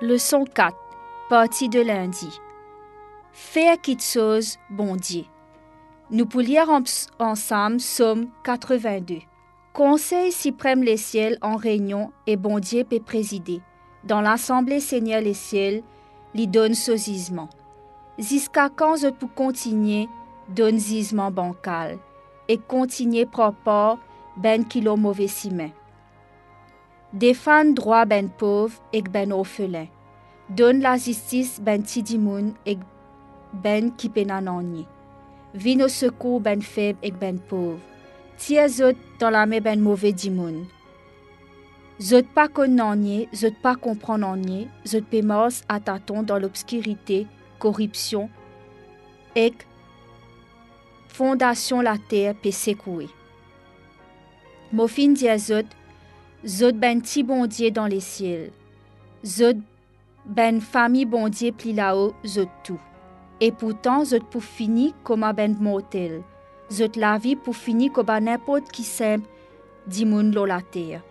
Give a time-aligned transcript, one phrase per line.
[0.00, 0.76] Leçon 4,
[1.28, 2.28] partie de lundi.
[3.32, 5.24] Faire quelque chose, bon Dieu.
[6.12, 6.68] Nous pour lire
[7.18, 9.16] ensemble Somme 82.
[9.72, 13.60] Conseil suprême les ciels en réunion et bon Dieu peut présider.
[14.04, 15.82] Dans l'assemblée Seigneur les ciels,
[16.32, 17.48] lui donne saisissement.
[18.20, 20.08] Jusqu'à quand je peux continuer,
[20.48, 21.98] donne zisement bancal
[22.46, 23.98] et continuer propre
[24.36, 25.72] ben kilo mauvais simen.
[27.14, 29.86] Défendre droit ben pauvre et ben orphelin.
[30.50, 32.76] Donne la justice ben tidimoun et
[33.54, 34.86] ben qui penananye.
[35.54, 37.78] Vin au secours ben faible et ben pauvre.
[38.36, 40.66] Tia zot dans la main ben mauvais dimoun.
[41.98, 44.36] Zot pas connanye, zot pas comprendre
[44.86, 47.26] zot pémors à tâton dans l'obscurité,
[47.58, 48.28] corruption
[49.34, 49.54] et
[51.08, 53.08] fondation la terre peut secouer.
[54.72, 55.28] Mofin dit
[56.46, 58.50] zot ben ti bon dans les ciels.
[59.24, 59.56] Zot
[60.24, 62.80] ben famille bon Dieu pli là-haut, zot tout.
[63.40, 66.22] Et pourtant, zot pour finir comme un ben mortel.
[66.70, 69.26] Zot la vie pour finir comme n'importe qui simple,
[69.86, 71.02] dit moun lo la terre.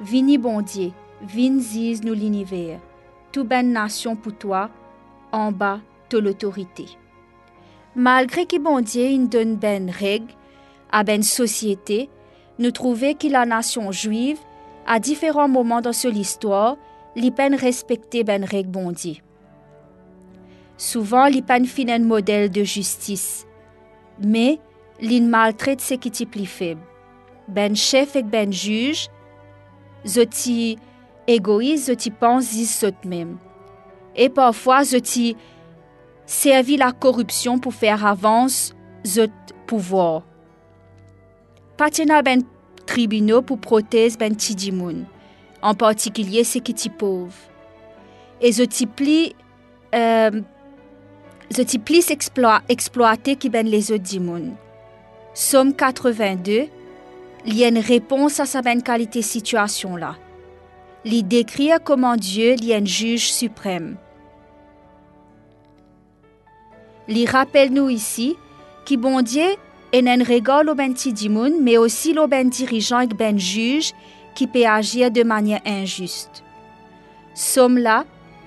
[0.00, 2.80] Vini bon Dieu, vin ziz nous l'univers.
[3.32, 4.70] Tout ben nation pour toi,
[5.32, 6.86] en bas, de l'autorité.
[7.94, 10.32] Malgré que bon Dieu donne ben règles
[10.92, 12.10] à ben société,
[12.58, 14.38] nous trouvons que la nation juive,
[14.86, 16.76] à différents moments dans son histoire,
[17.16, 19.14] li pen respecter ben Dieu.
[20.76, 23.46] Souvent, li pen fin un modèle de justice,
[24.22, 24.58] mais
[25.00, 26.80] li maltraite ce qui est plus faible.
[27.48, 29.08] Ben chef et ben juge,
[30.06, 30.78] zoti
[31.26, 33.38] égoïste, zoti pense même.
[34.14, 35.36] Et parfois, zoti
[36.26, 38.74] servi la corruption pour faire avance
[39.06, 39.30] zot
[39.66, 40.22] pouvoir.
[41.76, 42.42] Patina ben
[42.86, 45.04] tribunaux pour protéger ben tidimoun,
[45.60, 47.34] en particulier ceux qui sont pauvres.
[48.40, 49.34] Et zoti pli
[49.94, 50.30] euh,
[51.52, 54.04] zoti plus explo exploité qui ben les autres.
[55.34, 56.66] Somme 82,
[57.44, 60.16] il y a une réponse à sa ben qualité situation là.
[61.04, 63.96] Il décrit comment Dieu est un juge suprême.
[67.06, 68.34] Il rappelle nous ici
[68.84, 69.46] que bon Dieu
[69.92, 73.92] régal au ben tidimoun, mais aussi au ben dirigeant et ben juge
[74.34, 76.42] qui peut agir de manière injuste.
[77.34, 78.04] Somme là,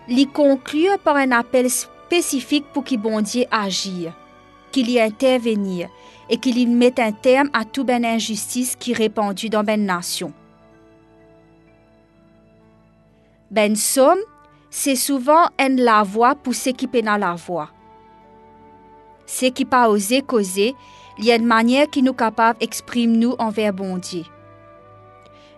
[0.07, 4.09] il conclut par un appel spécifique pour que bon Dieu agisse,
[4.71, 5.89] qu'il y intervenir
[6.29, 10.31] et qu'il mette un terme à toute ben injustice qui répandue dans ben nation.
[13.51, 14.19] Ben somme,
[14.69, 17.69] c'est souvent un la voix pour s'équiper dans la voix.
[19.25, 20.75] Ce qui pas osé causer,
[21.19, 24.23] il y a une manière qui nous capable d'exprimer nous envers bon Dieu.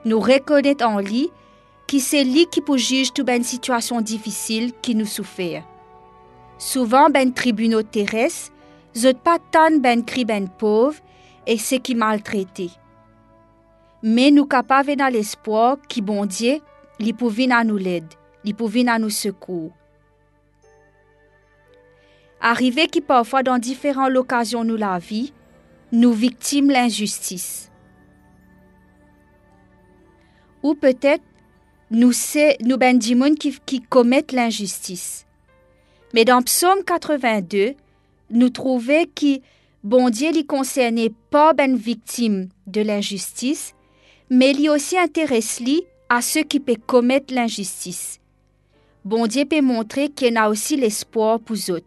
[0.03, 1.29] Nous reconnaissons en lui
[1.85, 5.61] qui c'est lui qui peut juger toute une situation difficile qui nous souffre.
[6.57, 8.51] Souvent, ben tribunaux terrestres,
[8.97, 10.97] zot pas tant ben cri ben pauvre
[11.45, 12.71] et ceux qui maltraités.
[14.01, 16.59] Mais nous capables dans l'espoir qui bon Dieu,
[17.19, 18.13] pour venir à nous l'aide,
[18.57, 19.71] pour venir à nous secours.
[22.39, 25.31] Arrivé qui parfois dans différentes occasions nous la vie,
[25.91, 27.69] nous victimes l'injustice.
[30.63, 31.23] Ou peut-être
[31.89, 35.25] nous c'est nous ben qui, qui commettent l'injustice.
[36.13, 37.73] Mais dans Psaume 82,
[38.29, 39.39] nous trouvons que
[39.83, 43.73] bon Dieu ne concernait pas ben victime de l'injustice,
[44.29, 45.61] mais il aussi intéresse
[46.07, 48.19] à ceux qui peuvent commettre l'injustice.
[49.03, 51.81] Bon Dieu peut montrer qu'il a aussi l'espoir pour eux.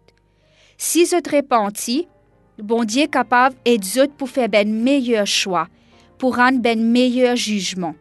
[0.76, 2.08] Si eux repentis,
[2.62, 3.78] bon Dieu est capable et
[4.16, 5.68] pour faire ben meilleur choix,
[6.18, 7.94] pour rendre ben meilleur jugement.